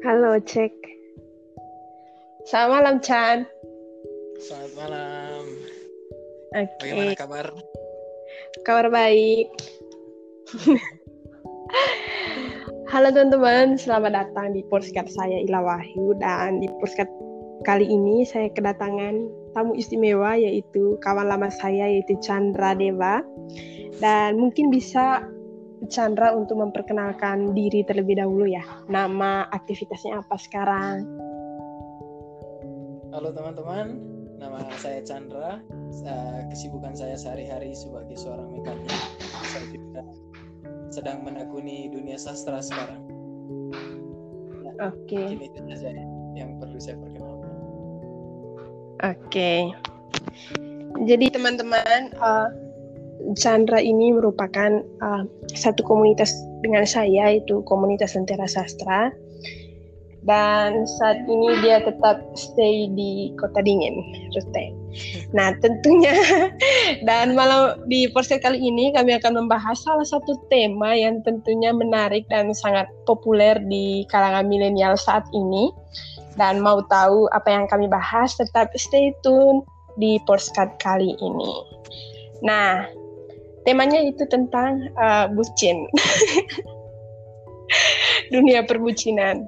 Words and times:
Halo, 0.00 0.40
cek. 0.40 0.72
Selamat 2.48 2.70
malam, 2.72 2.96
Chan. 3.04 3.44
Selamat 4.40 4.72
malam. 4.80 5.42
Oke. 6.56 6.72
Bagaimana 6.80 7.12
kabar? 7.12 7.46
Kabar 8.64 8.88
baik. 8.88 9.52
Halo 12.96 13.12
teman-teman, 13.12 13.76
selamat 13.76 14.12
datang 14.16 14.56
di 14.56 14.64
podcast 14.72 15.12
saya 15.12 15.36
Ila 15.44 15.60
Wahyu 15.68 16.16
dan 16.16 16.64
di 16.64 16.68
podcast 16.80 17.12
kali 17.68 17.84
ini 17.84 18.24
saya 18.24 18.48
kedatangan 18.56 19.28
tamu 19.52 19.76
istimewa 19.76 20.32
yaitu 20.32 20.96
kawan 21.04 21.28
lama 21.28 21.52
saya 21.52 21.92
yaitu 21.92 22.16
Chandra 22.24 22.72
Dewa 22.72 23.20
dan 24.00 24.40
mungkin 24.40 24.72
bisa 24.72 25.28
Chandra 25.88 26.36
untuk 26.36 26.60
memperkenalkan 26.60 27.56
diri 27.56 27.80
terlebih 27.80 28.20
dahulu 28.20 28.44
ya. 28.44 28.60
Nama 28.92 29.48
aktivitasnya 29.48 30.20
apa 30.20 30.36
sekarang? 30.36 31.08
Halo 33.16 33.32
teman-teman, 33.32 33.96
nama 34.36 34.60
saya 34.76 35.00
Chandra. 35.00 35.64
Kesibukan 36.52 36.92
saya 36.92 37.16
sehari-hari 37.16 37.72
sebagai 37.72 38.20
seorang 38.20 38.52
mekanik. 38.52 38.92
Saya 39.48 39.64
juga 39.72 40.02
sedang 40.92 41.24
menekuni 41.24 41.88
dunia 41.88 42.20
sastra 42.20 42.60
sekarang. 42.60 43.00
Ya, 44.60 44.72
Oke. 44.84 45.16
Okay. 45.16 45.26
Ini 45.40 45.44
itu 45.48 45.60
saja 45.80 46.04
yang 46.36 46.60
perlu 46.60 46.76
saya 46.76 47.00
perkenalkan. 47.00 47.50
Oke. 49.00 49.16
Okay. 49.32 49.60
Jadi 51.08 51.32
teman-teman, 51.32 52.12
uh, 52.20 52.52
Chandra 53.38 53.78
ini 53.78 54.10
merupakan 54.10 54.82
uh, 55.02 55.22
satu 55.54 55.86
komunitas 55.86 56.34
dengan 56.64 56.82
saya 56.82 57.30
yaitu 57.30 57.62
komunitas 57.66 58.18
Lentera 58.18 58.46
Sastra 58.50 59.14
dan 60.28 60.84
saat 61.00 61.24
ini 61.24 61.48
dia 61.64 61.80
tetap 61.80 62.20
stay 62.36 62.92
di 62.92 63.32
Kota 63.40 63.64
Dingin, 63.64 64.04
Rute. 64.36 64.76
Nah, 65.32 65.56
tentunya 65.64 66.12
dan 67.08 67.32
malam 67.32 67.80
di 67.88 68.10
podcast 68.12 68.44
kali 68.44 68.60
ini 68.60 68.92
kami 68.92 69.16
akan 69.16 69.44
membahas 69.44 69.80
salah 69.80 70.04
satu 70.04 70.36
tema 70.52 70.92
yang 70.92 71.24
tentunya 71.24 71.72
menarik 71.72 72.28
dan 72.28 72.52
sangat 72.52 72.90
populer 73.08 73.56
di 73.70 74.04
kalangan 74.12 74.44
milenial 74.44 74.98
saat 74.98 75.24
ini. 75.32 75.72
Dan 76.36 76.62
mau 76.62 76.84
tahu 76.88 77.26
apa 77.34 77.48
yang 77.52 77.66
kami 77.68 77.88
bahas, 77.90 78.36
tetap 78.36 78.70
stay 78.76 79.12
tune 79.24 79.64
di 79.96 80.20
podcast 80.28 80.72
kali 80.80 81.16
ini. 81.16 81.52
Nah, 82.40 82.88
temanya 83.70 84.02
itu 84.02 84.26
tentang 84.26 84.90
uh, 84.98 85.30
bucin. 85.30 85.86
Dunia 88.34 88.66
perbucinan 88.66 89.46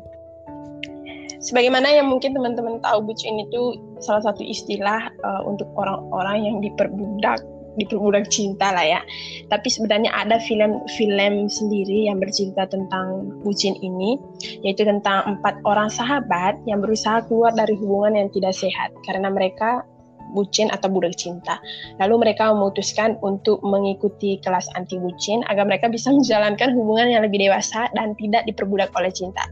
sebagaimana 1.42 1.90
yang 1.90 2.06
mungkin 2.06 2.32
teman-teman 2.32 2.78
tahu 2.80 3.02
bucin 3.02 3.34
itu 3.42 3.76
salah 3.98 4.22
satu 4.30 4.46
istilah 4.46 5.10
uh, 5.26 5.42
untuk 5.42 5.66
orang-orang 5.74 6.46
yang 6.46 6.56
diperbudak 6.62 7.42
diperbudak 7.76 8.28
cinta 8.28 8.68
lah 8.68 8.84
ya. 8.84 9.00
Tapi 9.48 9.68
sebenarnya 9.72 10.12
ada 10.12 10.36
film-film 10.44 11.48
sendiri 11.48 12.04
yang 12.08 12.20
bercerita 12.20 12.68
tentang 12.68 13.32
bucin 13.40 13.72
ini, 13.80 14.20
yaitu 14.60 14.84
tentang 14.84 15.24
empat 15.24 15.56
orang 15.64 15.88
sahabat 15.88 16.60
yang 16.68 16.84
berusaha 16.84 17.24
keluar 17.28 17.52
dari 17.56 17.72
hubungan 17.80 18.20
yang 18.20 18.28
tidak 18.32 18.52
sehat 18.52 18.92
karena 19.08 19.32
mereka 19.32 19.88
bucin 20.32 20.72
atau 20.72 20.88
budak 20.88 21.14
cinta. 21.16 21.60
Lalu 22.00 22.28
mereka 22.28 22.50
memutuskan 22.50 23.20
untuk 23.20 23.60
mengikuti 23.62 24.40
kelas 24.40 24.66
anti 24.74 24.98
bucin 24.98 25.44
agar 25.46 25.68
mereka 25.68 25.92
bisa 25.92 26.10
menjalankan 26.16 26.74
hubungan 26.74 27.12
yang 27.12 27.22
lebih 27.22 27.48
dewasa 27.48 27.88
dan 27.94 28.16
tidak 28.18 28.42
diperbudak 28.48 28.90
oleh 28.96 29.12
cinta. 29.12 29.44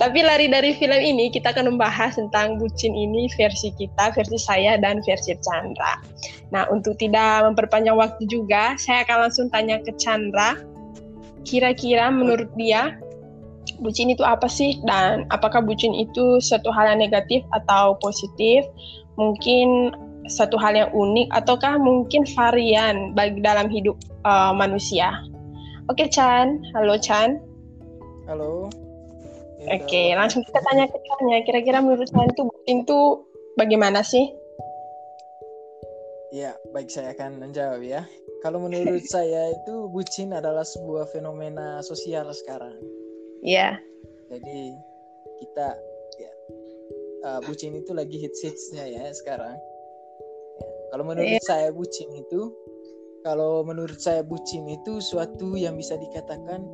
Tapi 0.00 0.24
lari 0.24 0.48
dari 0.48 0.74
film 0.74 0.98
ini 0.98 1.28
kita 1.28 1.52
akan 1.54 1.76
membahas 1.76 2.16
tentang 2.16 2.58
bucin 2.58 2.90
ini 2.96 3.30
versi 3.36 3.70
kita, 3.76 4.10
versi 4.16 4.34
saya 4.40 4.80
dan 4.80 5.04
versi 5.04 5.36
Chandra. 5.38 6.00
Nah, 6.50 6.66
untuk 6.72 6.98
tidak 6.98 7.46
memperpanjang 7.46 7.94
waktu 7.94 8.24
juga, 8.26 8.74
saya 8.80 9.06
akan 9.06 9.28
langsung 9.28 9.46
tanya 9.52 9.78
ke 9.78 9.94
Chandra. 10.00 10.58
Kira-kira 11.46 12.10
menurut 12.10 12.50
dia 12.58 12.98
bucin 13.78 14.10
itu 14.10 14.26
apa 14.26 14.50
sih 14.50 14.78
dan 14.86 15.26
apakah 15.30 15.62
bucin 15.62 15.94
itu 15.94 16.42
suatu 16.42 16.74
hal 16.74 16.96
yang 16.96 17.00
negatif 17.02 17.46
atau 17.54 17.94
positif? 18.02 18.66
Mungkin 19.20 19.92
satu 20.30 20.56
hal 20.56 20.78
yang 20.78 20.90
unik 20.94 21.28
ataukah 21.34 21.76
mungkin 21.76 22.22
varian 22.32 23.12
bagi 23.12 23.42
dalam 23.42 23.68
hidup 23.68 23.98
uh, 24.24 24.54
manusia? 24.54 25.12
Oke, 25.90 26.06
Chan. 26.08 26.62
Halo, 26.72 26.94
Chan. 26.96 27.42
Halo. 28.30 28.70
Oke, 29.62 29.78
okay, 29.86 30.06
langsung 30.18 30.42
kita 30.42 30.58
tanya 30.66 30.90
ke 30.90 30.98
tanya. 30.98 31.38
Kira-kira 31.46 31.78
menurut 31.78 32.10
saya 32.10 32.26
itu 32.26 32.42
bucin 32.46 32.82
itu 32.82 33.00
bagaimana 33.54 34.02
sih? 34.02 34.26
Ya, 36.34 36.56
baik 36.72 36.90
saya 36.90 37.14
akan 37.14 37.38
menjawab 37.38 37.84
ya. 37.84 38.02
Kalau 38.42 38.58
menurut 38.58 39.04
saya 39.14 39.54
itu 39.54 39.86
bucin 39.92 40.34
adalah 40.34 40.66
sebuah 40.66 41.06
fenomena 41.14 41.78
sosial 41.84 42.26
sekarang. 42.34 42.74
Iya. 43.44 43.78
Yeah. 43.78 44.34
Jadi 44.34 44.60
kita 45.44 45.76
ya 45.76 45.91
uh, 47.24 47.40
bucin 47.46 47.74
itu 47.78 47.90
lagi 47.94 48.18
hits-hitsnya 48.18 48.84
ya 48.86 49.04
sekarang. 49.14 49.54
Ya. 49.54 49.60
Kalau 50.92 51.04
menurut 51.08 51.40
yeah. 51.40 51.44
saya 51.48 51.68
bucin 51.72 52.08
itu 52.12 52.52
kalau 53.22 53.62
menurut 53.62 53.96
saya 54.02 54.20
bucin 54.26 54.66
itu 54.66 54.98
suatu 54.98 55.54
yang 55.54 55.78
bisa 55.78 55.94
dikatakan 55.94 56.66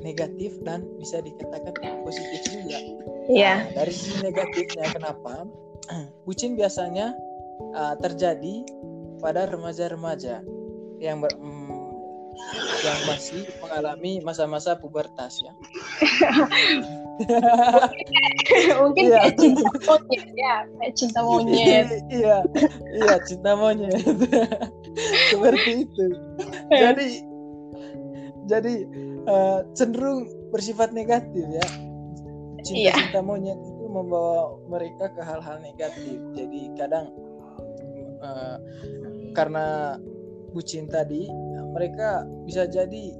negatif 0.00 0.54
dan 0.62 0.86
bisa 0.98 1.18
dikatakan 1.22 2.06
positif 2.06 2.40
juga. 2.48 2.78
Iya. 3.30 3.70
Nah, 3.70 3.82
dari 3.82 3.92
sisi 3.94 4.18
negatifnya 4.22 4.86
kenapa? 4.94 5.46
Bucin 6.26 6.58
biasanya 6.58 7.14
uh, 7.74 7.94
terjadi 7.98 8.66
pada 9.22 9.46
remaja-remaja 9.50 10.42
yang 10.98 11.22
ber, 11.22 11.30
yang 12.82 13.00
masih 13.06 13.42
mengalami 13.62 14.20
masa-masa 14.24 14.74
pubertas 14.76 15.38
ya. 15.44 15.52
Mungkin 18.82 19.04
kayak 19.12 19.36
cinta 19.38 19.68
monyet 19.86 20.26
ya, 20.34 20.56
cinta 20.96 21.20
monyet. 21.22 21.86
iya, 22.18 22.36
iya 22.96 23.14
cinta 23.28 23.52
monyet. 23.54 24.00
Seperti 25.30 25.70
itu. 25.86 26.04
Jadi 26.72 27.08
jadi 28.50 28.74
uh, 29.28 29.60
cenderung 29.76 30.26
bersifat 30.50 30.90
negatif 30.90 31.46
ya. 31.46 31.66
Cinta-cinta 32.62 33.20
iya. 33.20 33.26
monyet 33.26 33.58
itu 33.60 33.84
membawa 33.86 34.56
mereka 34.66 35.12
ke 35.12 35.20
hal-hal 35.22 35.62
negatif. 35.62 36.18
Jadi 36.34 36.60
kadang 36.74 37.12
uh, 38.24 38.56
karena 39.36 39.96
bucin 40.52 40.84
tadi 40.86 41.26
mereka 41.72 42.28
bisa 42.44 42.68
jadi 42.68 43.16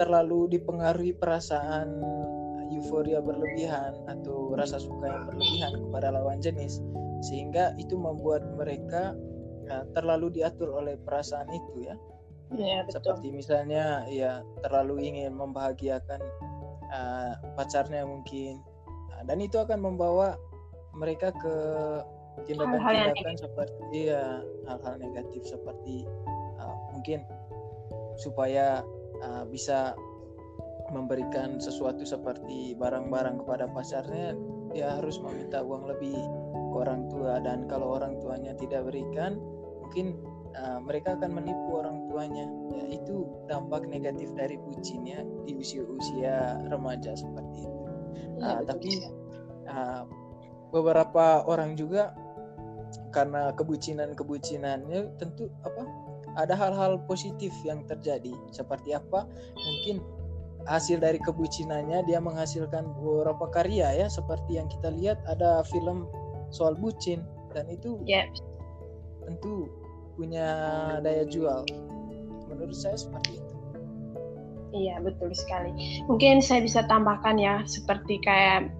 terlalu 0.00 0.48
dipengaruhi 0.58 1.12
perasaan 1.16 2.00
euforia 2.72 3.20
berlebihan 3.20 3.92
atau 4.08 4.56
rasa 4.56 4.80
suka 4.80 5.12
yang 5.12 5.24
berlebihan 5.28 5.72
kepada 5.88 6.08
lawan 6.16 6.40
jenis 6.40 6.80
sehingga 7.22 7.76
itu 7.78 7.94
membuat 7.94 8.42
mereka 8.56 9.14
ya, 9.68 9.84
terlalu 9.94 10.32
diatur 10.32 10.72
oleh 10.74 10.98
perasaan 11.04 11.46
itu 11.52 11.86
ya. 11.86 11.94
Ya, 12.52 12.84
betul. 12.84 13.00
Seperti 13.00 13.28
misalnya 13.32 14.04
ya 14.12 14.44
terlalu 14.60 15.08
ingin 15.08 15.32
membahagiakan 15.36 16.20
uh, 16.92 17.32
pacarnya 17.56 18.04
mungkin 18.04 18.60
nah, 19.08 19.24
dan 19.24 19.40
itu 19.40 19.56
akan 19.56 19.80
membawa 19.80 20.36
mereka 20.92 21.32
ke 21.40 21.56
tindakan-tindakan 22.44 23.36
seperti 23.36 24.12
ya 24.12 24.44
hal-hal 24.68 24.94
negatif 25.00 25.42
seperti 25.48 26.04
uh, 26.60 26.76
mungkin 26.92 27.24
supaya 28.20 28.84
uh, 29.22 29.44
bisa 29.48 29.96
memberikan 30.92 31.56
sesuatu 31.56 32.04
seperti 32.04 32.76
barang-barang 32.76 33.40
kepada 33.42 33.64
pacarnya 33.72 34.36
dia 34.72 35.00
harus 35.00 35.20
meminta 35.20 35.64
uang 35.64 35.88
lebih 35.88 36.16
ke 36.72 36.76
orang 36.76 37.08
tua. 37.12 37.40
Dan 37.40 37.68
kalau 37.68 37.96
orang 38.00 38.20
tuanya 38.20 38.56
tidak 38.56 38.88
berikan 38.88 39.40
mungkin 39.84 40.16
uh, 40.56 40.80
mereka 40.80 41.16
akan 41.20 41.32
menipu 41.36 41.80
orang 41.80 42.08
tuanya. 42.08 42.44
Ya 42.72 42.84
itu 42.96 43.28
dampak 43.48 43.88
negatif 43.88 44.32
dari 44.32 44.56
bucinnya 44.60 45.24
di 45.44 45.56
usia-usia 45.56 46.60
remaja 46.72 47.12
seperti 47.16 47.68
itu. 47.68 47.82
Ya, 48.40 48.60
uh, 48.60 48.60
tapi 48.64 48.90
uh, 49.68 50.04
beberapa 50.72 51.44
orang 51.44 51.76
juga 51.76 52.16
karena 53.12 53.52
kebucinan 53.56 54.12
kebucinannya 54.16 55.16
tentu 55.20 55.48
apa 55.64 55.84
ada 56.36 56.56
hal-hal 56.56 57.00
positif 57.04 57.52
yang 57.64 57.84
terjadi 57.88 58.32
seperti 58.50 58.96
apa 58.96 59.28
mungkin 59.56 60.00
hasil 60.66 61.02
dari 61.02 61.18
kebucinannya 61.18 62.06
dia 62.06 62.22
menghasilkan 62.22 62.86
beberapa 63.02 63.50
karya 63.50 63.90
ya 63.98 64.06
seperti 64.06 64.56
yang 64.56 64.70
kita 64.70 64.94
lihat 64.94 65.18
ada 65.26 65.66
film 65.66 66.06
soal 66.54 66.78
bucin 66.78 67.26
dan 67.50 67.66
itu 67.66 67.98
yeah. 68.06 68.26
tentu 69.26 69.66
punya 70.14 70.48
daya 71.02 71.26
jual 71.26 71.66
menurut 72.46 72.76
saya 72.76 72.94
seperti 72.94 73.40
itu 73.40 73.52
Iya 74.72 75.04
betul 75.04 75.36
sekali. 75.36 76.00
Mungkin 76.08 76.40
saya 76.40 76.64
bisa 76.64 76.80
tambahkan 76.88 77.36
ya 77.36 77.60
seperti 77.68 78.16
kayak 78.24 78.72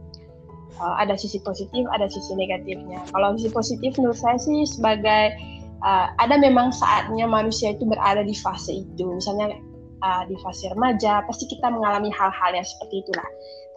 uh, 0.80 0.96
ada 0.96 1.20
sisi 1.20 1.36
positif, 1.44 1.84
ada 1.92 2.08
sisi 2.08 2.32
negatifnya. 2.32 3.04
Kalau 3.12 3.36
sisi 3.36 3.52
positif 3.52 4.00
menurut 4.00 4.16
saya 4.16 4.40
sih 4.40 4.64
sebagai 4.64 5.36
uh, 5.82 6.06
ada 6.18 6.38
memang 6.38 6.70
saatnya 6.72 7.26
manusia 7.26 7.74
itu 7.74 7.84
berada 7.84 8.22
di 8.22 8.34
fase 8.38 8.82
itu. 8.86 9.04
Misalnya 9.04 9.58
uh, 10.02 10.22
di 10.26 10.38
fase 10.40 10.70
remaja 10.70 11.22
pasti 11.26 11.46
kita 11.50 11.68
mengalami 11.68 12.08
hal-hal 12.14 12.50
yang 12.54 12.66
seperti 12.66 13.02
itulah. 13.06 13.28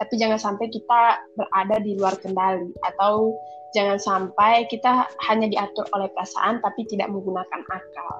Tapi 0.02 0.14
jangan 0.20 0.38
sampai 0.38 0.66
kita 0.70 1.20
berada 1.36 1.76
di 1.82 1.96
luar 1.98 2.14
kendali 2.20 2.70
atau 2.84 3.34
jangan 3.74 3.98
sampai 4.00 4.64
kita 4.68 5.04
hanya 5.28 5.46
diatur 5.50 5.84
oleh 5.92 6.08
perasaan 6.14 6.62
tapi 6.62 6.86
tidak 6.88 7.10
menggunakan 7.12 7.60
akal. 7.68 8.14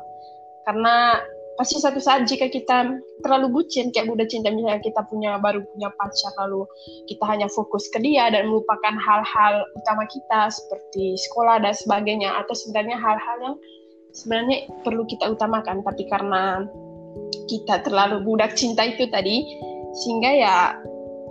Karena 0.67 1.23
pasti 1.57 1.81
satu 1.81 2.01
saat 2.01 2.29
jika 2.29 2.53
kita 2.53 3.01
terlalu 3.25 3.61
bucin 3.61 3.89
kayak 3.91 4.13
udah 4.13 4.29
cinta 4.29 4.53
misalnya 4.53 4.81
kita 4.85 5.01
punya 5.09 5.41
baru 5.41 5.65
punya 5.73 5.89
pacar 5.97 6.33
lalu 6.45 6.69
kita 7.09 7.25
hanya 7.25 7.49
fokus 7.49 7.89
ke 7.89 7.99
dia 8.01 8.29
dan 8.29 8.49
melupakan 8.53 8.95
hal-hal 8.95 9.65
utama 9.77 10.05
kita 10.09 10.53
seperti 10.53 11.17
sekolah 11.17 11.65
dan 11.65 11.73
sebagainya 11.73 12.37
atau 12.45 12.53
sebenarnya 12.53 12.97
hal-hal 13.01 13.37
yang 13.41 13.57
sebenarnya 14.17 14.73
perlu 14.81 15.05
kita 15.05 15.29
utamakan. 15.29 15.85
Tapi 15.85 16.09
karena 16.09 16.65
kita 17.47 17.85
terlalu 17.85 18.25
budak 18.25 18.57
cinta 18.57 18.89
itu 18.89 19.05
tadi 19.13 19.45
sehingga 20.03 20.31
ya 20.33 20.57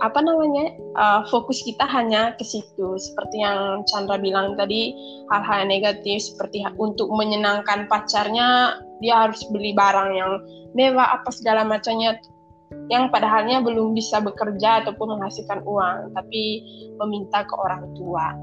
apa 0.04 0.20
namanya 0.20 0.76
uh, 1.00 1.20
fokus 1.32 1.64
kita 1.64 1.88
hanya 1.88 2.36
ke 2.36 2.44
situ. 2.44 3.00
Seperti 3.00 3.40
yang 3.40 3.80
Chandra 3.88 4.20
bilang 4.20 4.56
tadi 4.60 4.92
hal-hal 5.32 5.64
negatif 5.64 6.20
seperti 6.20 6.64
untuk 6.76 7.08
menyenangkan 7.08 7.88
pacarnya 7.88 8.80
dia 9.00 9.28
harus 9.28 9.40
beli 9.52 9.72
barang 9.72 10.10
yang 10.12 10.32
mewah 10.76 11.20
apa 11.20 11.28
segala 11.32 11.64
macamnya 11.64 12.20
yang 12.90 13.08
padahalnya 13.14 13.62
belum 13.62 13.94
bisa 13.94 14.18
bekerja 14.20 14.84
ataupun 14.84 15.16
menghasilkan 15.16 15.62
uang 15.64 16.12
tapi 16.12 16.62
meminta 17.00 17.46
ke 17.46 17.54
orang 17.56 17.88
tua. 17.94 18.34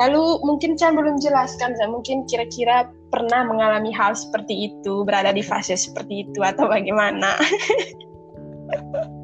Lalu 0.00 0.40
mungkin 0.46 0.80
Chan 0.80 0.96
belum 0.96 1.20
jelaskan 1.20 1.76
saya 1.76 1.90
mungkin 1.90 2.24
kira-kira 2.24 2.88
pernah 3.10 3.44
mengalami 3.44 3.90
hal 3.92 4.14
seperti 4.14 4.70
itu 4.72 5.02
berada 5.04 5.34
di 5.34 5.42
fase 5.42 5.74
seperti 5.74 6.24
itu 6.30 6.40
atau 6.40 6.70
bagaimana 6.70 7.36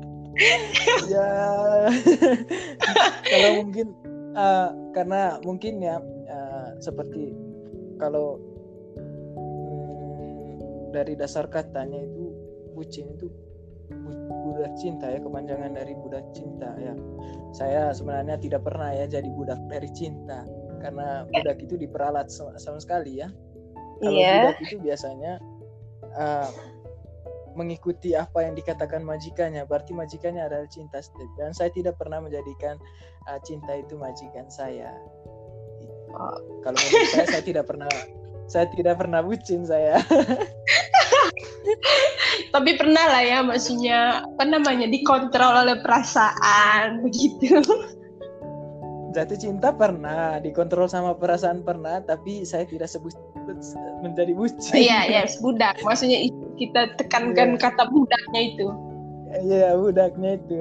ya. 1.08 1.30
Kalau 3.32 3.50
mungkin 3.64 3.86
uh, 4.36 4.68
karena 4.92 5.40
mungkin 5.42 5.80
ya 5.80 5.96
uh, 6.28 6.76
seperti 6.78 7.32
kalau 7.96 8.36
hmm, 8.96 10.92
dari 10.92 11.16
dasar 11.16 11.48
katanya 11.48 12.04
itu 12.04 12.32
bucin 12.76 13.08
itu 13.16 13.32
budak 14.46 14.72
cinta 14.76 15.08
ya 15.08 15.18
kepanjangan 15.22 15.72
dari 15.72 15.94
budak 15.96 16.24
cinta 16.36 16.76
ya. 16.76 16.92
Saya 17.56 17.90
sebenarnya 17.96 18.36
tidak 18.36 18.62
pernah 18.68 18.92
ya 18.92 19.08
jadi 19.08 19.28
budak 19.32 19.58
dari 19.72 19.88
cinta 19.96 20.44
karena 20.84 21.24
budak 21.32 21.58
itu 21.64 21.74
diperalat 21.80 22.28
sama, 22.28 22.54
sama 22.60 22.76
sekali 22.78 23.24
ya. 23.24 23.32
Kalau 24.04 24.20
yeah. 24.20 24.52
budak 24.52 24.58
itu 24.68 24.76
biasanya 24.84 25.40
uh, 26.14 26.48
mengikuti 27.56 28.12
apa 28.12 28.44
yang 28.44 28.54
dikatakan 28.54 29.02
majikannya. 29.02 29.64
Berarti 29.64 29.96
majikannya 29.96 30.44
adalah 30.44 30.68
cinta 30.68 31.00
dan 31.40 31.56
saya 31.56 31.72
tidak 31.72 31.96
pernah 31.96 32.20
menjadikan 32.20 32.76
uh, 33.26 33.40
cinta 33.42 33.72
itu 33.74 33.96
majikan 33.96 34.46
saya. 34.52 34.92
Uh, 36.12 36.38
kalau 36.62 36.76
menurut 36.76 37.10
saya 37.10 37.26
saya 37.26 37.42
tidak 37.42 37.64
pernah 37.66 37.90
saya 38.46 38.70
tidak 38.70 38.94
pernah 39.00 39.24
bucin 39.24 39.66
saya. 39.66 39.98
Tapi 42.54 42.78
pernah 42.78 43.04
lah 43.10 43.22
ya 43.26 43.42
maksudnya 43.42 44.22
apa 44.22 44.44
namanya 44.46 44.86
dikontrol 44.86 45.66
oleh 45.66 45.82
perasaan 45.82 47.02
begitu. 47.02 47.58
Jatuh 49.12 49.38
cinta 49.40 49.72
pernah 49.72 50.38
dikontrol 50.38 50.88
sama 50.92 51.16
perasaan 51.16 51.64
pernah 51.64 52.04
tapi 52.04 52.44
saya 52.44 52.68
tidak 52.68 52.92
sebut 52.92 53.16
menjadi 54.02 54.32
bucin. 54.34 54.74
Iya 54.74 54.98
iya 55.06 55.22
budak. 55.40 55.78
Maksudnya 55.82 56.26
kita 56.58 56.94
tekankan 56.98 57.56
yeah. 57.56 57.60
kata 57.62 57.84
budaknya 57.88 58.40
itu. 58.54 58.66
Iya 59.46 59.72
yeah, 59.72 59.72
budaknya 59.78 60.30
itu. 60.38 60.58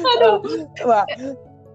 Aduh. 0.00 0.38
Wah 0.88 1.06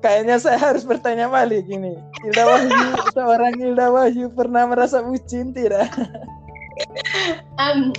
kayaknya 0.06 0.38
saya 0.38 0.62
harus 0.62 0.86
bertanya 0.86 1.25
balik 1.30 1.66
ini. 1.66 1.98
Hilda 2.22 2.44
Wahyu 2.45 2.89
seorang 3.18 3.54
Hilda 3.57 3.88
Wahyu 3.89 4.30
pernah 4.30 4.69
merasa 4.69 5.01
bucin 5.01 5.50
tidak? 5.50 5.89
Um, 7.57 7.89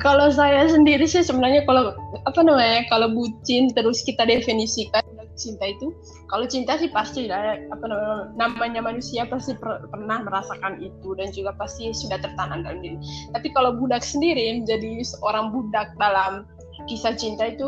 kalau 0.00 0.28
saya 0.32 0.68
sendiri 0.68 1.04
sih 1.04 1.24
sebenarnya 1.24 1.64
kalau 1.64 1.92
apa 2.28 2.40
namanya 2.40 2.84
kalau 2.88 3.08
bucin 3.12 3.72
terus 3.72 4.04
kita 4.04 4.24
definisikan 4.24 5.03
cinta 5.34 5.66
itu 5.66 5.90
kalau 6.30 6.46
cinta 6.46 6.78
sih 6.78 6.90
pasti 6.90 7.26
lah 7.26 7.58
apa 7.70 7.84
namanya, 7.84 8.24
namanya 8.38 8.80
manusia 8.82 9.26
pasti 9.26 9.54
per, 9.58 9.86
pernah 9.90 10.22
merasakan 10.22 10.78
itu 10.78 11.14
dan 11.18 11.30
juga 11.34 11.54
pasti 11.58 11.90
sudah 11.90 12.18
tertanam 12.22 12.62
dalam 12.62 12.80
diri. 12.80 12.98
Tapi 13.34 13.50
kalau 13.52 13.74
budak 13.74 14.02
sendiri 14.02 14.62
menjadi 14.62 15.02
seorang 15.02 15.50
budak 15.50 15.94
dalam 15.98 16.46
kisah 16.86 17.14
cinta 17.18 17.50
itu 17.50 17.66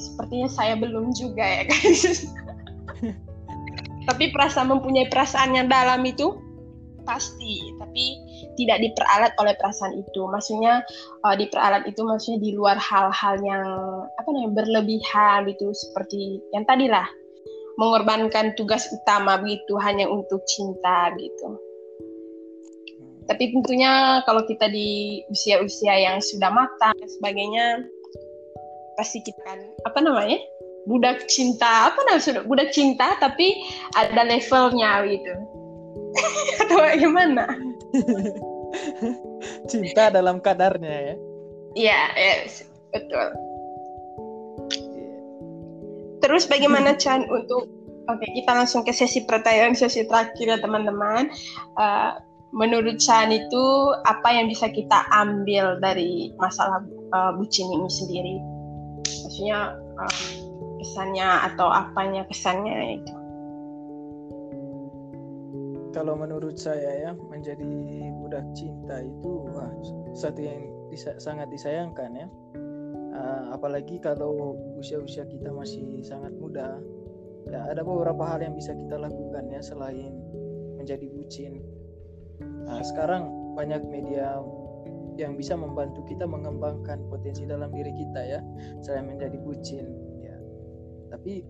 sepertinya 0.00 0.48
saya 0.48 0.74
belum 0.76 1.12
juga 1.12 1.44
ya 1.44 1.62
guys. 1.68 2.26
Tapi 4.08 4.34
perasaan 4.34 4.72
mempunyai 4.72 5.06
perasaan 5.06 5.54
yang 5.54 5.70
dalam 5.70 6.02
itu 6.02 6.34
pasti. 7.06 7.70
Tapi 7.78 8.04
tidak 8.56 8.78
diperalat 8.84 9.32
oleh 9.40 9.54
perasaan 9.56 9.96
itu. 9.96 10.28
Maksudnya 10.28 10.84
uh, 11.24 11.34
diperalat 11.36 11.88
itu 11.88 12.00
maksudnya 12.04 12.40
di 12.40 12.50
luar 12.52 12.76
hal-hal 12.76 13.34
yang 13.40 13.66
apa 14.20 14.28
namanya 14.28 14.62
berlebihan 14.62 15.48
gitu 15.48 15.72
seperti 15.72 16.40
yang 16.52 16.64
tadi 16.68 16.88
lah 16.88 17.06
mengorbankan 17.80 18.52
tugas 18.54 18.84
utama 18.92 19.40
begitu 19.40 19.80
hanya 19.80 20.04
untuk 20.08 20.44
cinta 20.44 21.08
gitu. 21.16 21.56
Tapi 23.26 23.54
tentunya 23.54 24.20
kalau 24.28 24.44
kita 24.44 24.68
di 24.68 25.22
usia-usia 25.30 25.94
yang 25.94 26.18
sudah 26.20 26.50
matang 26.52 26.92
dan 26.98 27.08
sebagainya 27.08 27.66
pasti 28.98 29.24
kita 29.24 29.40
kan 29.46 29.58
apa 29.88 29.98
namanya 30.04 30.36
budak 30.84 31.24
cinta 31.30 31.88
apa 31.88 31.96
namanya 32.10 32.44
budak 32.44 32.74
cinta 32.74 33.16
tapi 33.22 33.62
ada 33.96 34.26
levelnya 34.26 35.06
gitu. 35.08 35.32
Atau 36.60 36.76
bagaimana? 36.76 37.71
Cinta 39.70 40.12
dalam 40.12 40.40
kadarnya 40.40 40.96
ya. 41.12 41.16
Iya, 41.72 42.00
yes, 42.16 42.64
betul. 42.92 43.28
Terus 46.22 46.44
bagaimana 46.46 46.94
Chan 47.02 47.26
untuk 47.28 47.82
Oke, 48.10 48.26
kita 48.34 48.50
langsung 48.50 48.82
ke 48.82 48.90
sesi 48.90 49.22
pertanyaan 49.22 49.78
sesi 49.78 50.02
terakhir 50.02 50.42
ya 50.42 50.58
teman-teman. 50.58 51.30
Uh, 51.78 52.18
menurut 52.50 52.98
Chan 52.98 53.30
itu 53.30 53.64
apa 54.02 54.26
yang 54.34 54.50
bisa 54.50 54.66
kita 54.74 55.06
ambil 55.14 55.78
dari 55.78 56.34
masalah 56.34 56.82
uh, 57.14 57.30
bucin 57.38 57.70
ini 57.70 57.86
sendiri? 57.86 58.36
Maksudnya 59.06 59.78
uh, 59.78 60.18
kesannya 60.82 61.28
atau 61.54 61.70
apanya 61.70 62.26
kesannya 62.26 62.98
itu? 62.98 63.21
Kalau 65.92 66.16
menurut 66.16 66.56
saya 66.56 67.08
ya 67.08 67.10
menjadi 67.14 67.68
budak 68.18 68.44
cinta 68.56 69.04
itu 69.04 69.46
wah, 69.52 69.70
satu 70.16 70.40
yang 70.40 70.60
disa 70.88 71.14
sangat 71.20 71.52
disayangkan 71.52 72.10
ya. 72.16 72.26
Uh, 73.12 73.52
apalagi 73.52 74.00
kalau 74.00 74.56
usia-usia 74.80 75.28
kita 75.28 75.52
masih 75.52 76.00
sangat 76.00 76.32
muda 76.40 76.80
ya 77.44 77.68
ada 77.68 77.84
beberapa 77.84 78.24
hal 78.24 78.40
yang 78.40 78.56
bisa 78.56 78.72
kita 78.72 78.96
lakukan 78.96 79.44
ya 79.52 79.60
selain 79.60 80.16
menjadi 80.80 81.06
bucin. 81.12 81.60
Nah, 82.40 82.80
sekarang 82.80 83.28
banyak 83.52 83.84
media 83.86 84.40
yang 85.20 85.36
bisa 85.36 85.52
membantu 85.52 86.00
kita 86.08 86.24
mengembangkan 86.24 87.04
potensi 87.12 87.44
dalam 87.44 87.68
diri 87.68 87.92
kita 87.92 88.20
ya 88.24 88.40
selain 88.80 89.12
menjadi 89.12 89.36
bucin 89.44 89.84
ya. 90.24 90.36
Tapi 91.12 91.44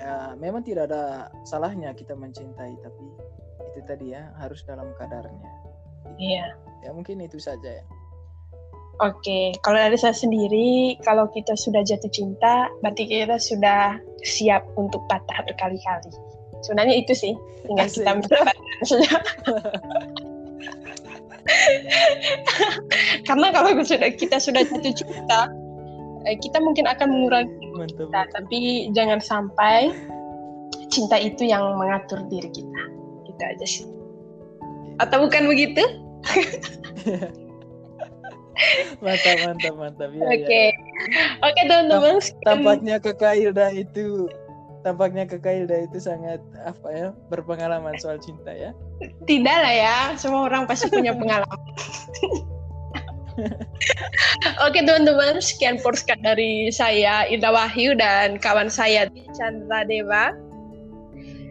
ya, 0.00 0.32
memang 0.40 0.64
tidak 0.64 0.88
ada 0.88 1.28
salahnya 1.44 1.92
kita 1.92 2.16
mencintai 2.16 2.74
tapi 2.80 3.04
itu 3.76 3.84
tadi 3.84 4.16
ya 4.16 4.32
harus 4.40 4.64
dalam 4.64 4.88
kadarnya. 4.96 5.52
Iya. 6.16 6.56
Ya 6.80 6.96
mungkin 6.96 7.20
itu 7.20 7.36
saja 7.36 7.84
ya. 7.84 7.86
Oke, 9.04 9.52
kalau 9.60 9.76
dari 9.76 10.00
saya 10.00 10.16
sendiri, 10.16 10.96
kalau 11.04 11.28
kita 11.28 11.52
sudah 11.52 11.84
jatuh 11.84 12.08
cinta, 12.08 12.72
berarti 12.80 13.04
kita 13.04 13.36
sudah 13.36 14.00
siap 14.24 14.64
untuk 14.80 15.04
patah 15.12 15.44
berkali-kali. 15.44 16.08
Sebenarnya 16.64 17.04
itu 17.04 17.12
sih, 17.12 17.36
tinggal 17.68 17.92
Asik. 17.92 18.00
kita 18.00 18.16
mendapatkan 18.16 18.56
Karena 23.28 23.52
kalau 23.52 23.76
sudah 23.84 24.08
kita 24.16 24.40
sudah 24.40 24.64
jatuh 24.64 24.96
cinta, 24.96 25.52
eh, 26.24 26.40
kita 26.40 26.56
mungkin 26.64 26.88
akan 26.88 27.12
mengurangi 27.12 27.52
cinta, 27.92 28.24
tapi 28.32 28.88
jangan 28.96 29.20
sampai 29.20 29.92
cinta 30.88 31.20
itu 31.20 31.44
yang 31.44 31.76
mengatur 31.76 32.24
diri 32.32 32.48
kita 32.48 32.96
gitu 33.36 33.44
aja 33.44 33.66
sih 33.68 33.86
atau 34.96 35.28
bukan 35.28 35.44
begitu 35.44 35.84
mantap 39.04 39.36
mantap 39.44 39.74
mantap 39.76 40.08
ya, 40.16 40.24
oke 40.24 40.32
okay. 40.32 40.72
ya, 40.72 40.72
ya. 40.72 41.24
oke 41.44 41.52
okay, 41.52 41.64
teman-teman 41.68 42.16
tampaknya 42.48 42.96
kakak 42.96 43.36
Hilda 43.36 43.68
itu 43.76 44.32
tampaknya 44.80 45.28
kakak 45.28 45.60
Hilda 45.60 45.84
itu 45.84 46.00
sangat 46.00 46.40
apa 46.64 46.88
ya 46.88 47.08
berpengalaman 47.28 48.00
soal 48.00 48.16
cinta 48.16 48.48
ya 48.56 48.72
tidak 49.28 49.52
lah 49.60 49.74
ya 49.76 49.96
semua 50.16 50.48
orang 50.48 50.64
pasti 50.64 50.88
punya 50.88 51.12
pengalaman 51.20 51.60
Oke 54.64 54.80
teman-teman, 54.80 55.44
sekian 55.44 55.76
podcast 55.84 56.24
dari 56.24 56.72
saya 56.72 57.28
Ida 57.28 57.52
Wahyu 57.52 57.92
dan 57.92 58.40
kawan 58.40 58.72
saya 58.72 59.12
Chandra 59.36 59.84
Dewa. 59.84 60.32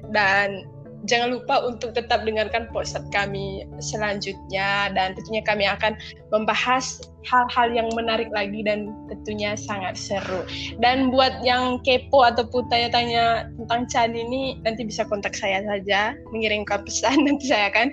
Dan 0.10 0.66
jangan 1.06 1.38
lupa 1.38 1.66
untuk 1.66 1.94
tetap 1.94 2.26
dengarkan 2.26 2.70
podcast 2.74 3.06
kami 3.14 3.66
selanjutnya 3.78 4.92
dan 4.94 5.14
tentunya 5.18 5.42
kami 5.46 5.66
akan 5.70 5.94
membahas 6.34 7.02
hal-hal 7.26 7.74
yang 7.74 7.90
menarik 7.98 8.30
lagi 8.30 8.62
dan 8.62 8.94
tentunya 9.10 9.58
sangat 9.58 9.98
seru. 9.98 10.46
Dan 10.78 11.10
buat 11.10 11.42
yang 11.42 11.82
kepo 11.82 12.22
ataupun 12.22 12.70
tanya-tanya 12.70 13.50
tentang 13.58 13.82
Chan 13.90 14.12
ini 14.14 14.62
nanti 14.62 14.86
bisa 14.86 15.06
kontak 15.10 15.34
saya 15.34 15.66
saja, 15.66 16.14
mengirimkan 16.30 16.86
pesan 16.86 17.22
nanti 17.26 17.50
saya 17.50 17.74
akan 17.74 17.88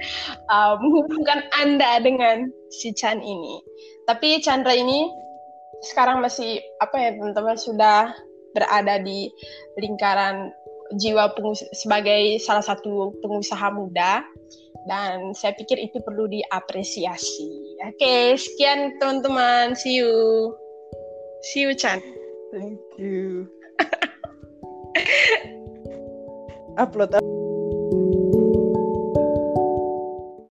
uh, 0.52 0.74
menghubungkan 0.80 1.48
Anda 1.56 2.04
dengan 2.04 2.52
si 2.68 2.92
Chan 2.92 3.20
ini. 3.24 3.60
Tapi 4.04 4.40
Chandra 4.44 4.76
ini 4.76 5.08
sekarang 5.82 6.22
masih 6.22 6.62
apa 6.78 6.94
ya 6.94 7.10
teman-teman 7.16 7.58
sudah 7.58 8.14
berada 8.52 9.00
di 9.00 9.32
lingkaran 9.80 10.52
jiwa 10.96 11.32
sebagai 11.72 12.40
salah 12.42 12.64
satu 12.64 13.16
pengusaha 13.20 13.68
muda 13.72 14.24
dan 14.86 15.34
saya 15.34 15.54
pikir 15.54 15.78
itu 15.78 16.02
perlu 16.02 16.26
diapresiasi. 16.26 17.78
Oke, 17.86 18.34
sekian 18.34 18.98
teman-teman. 18.98 19.78
See 19.78 20.02
you. 20.02 20.50
See 21.52 21.66
you 21.66 21.74
Chan. 21.74 22.02
Thank 22.50 22.78
you. 22.98 23.46
Upload. 26.82 27.22